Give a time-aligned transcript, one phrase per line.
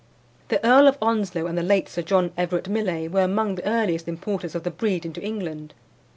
[0.47, 4.07] The Earl of Onslow and the late Sir John Everett Millais were among the earliest
[4.07, 5.75] importers of the breed into England.